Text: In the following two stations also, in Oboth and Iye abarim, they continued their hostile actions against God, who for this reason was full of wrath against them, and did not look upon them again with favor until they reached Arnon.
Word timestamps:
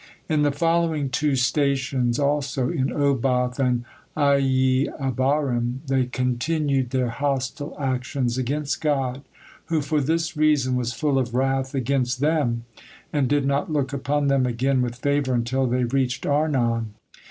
In 0.27 0.41
the 0.41 0.51
following 0.51 1.11
two 1.11 1.35
stations 1.35 2.17
also, 2.17 2.71
in 2.71 2.91
Oboth 2.91 3.59
and 3.59 3.85
Iye 4.17 4.87
abarim, 4.99 5.85
they 5.85 6.07
continued 6.07 6.89
their 6.89 7.09
hostile 7.09 7.77
actions 7.79 8.35
against 8.35 8.81
God, 8.81 9.21
who 9.65 9.79
for 9.79 10.01
this 10.01 10.35
reason 10.35 10.75
was 10.75 10.91
full 10.91 11.19
of 11.19 11.35
wrath 11.35 11.75
against 11.75 12.19
them, 12.19 12.65
and 13.13 13.27
did 13.27 13.45
not 13.45 13.71
look 13.71 13.93
upon 13.93 14.25
them 14.25 14.47
again 14.47 14.81
with 14.81 14.95
favor 14.95 15.35
until 15.35 15.67
they 15.67 15.83
reached 15.83 16.25
Arnon. 16.25 16.95